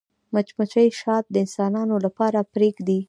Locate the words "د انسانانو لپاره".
1.31-2.39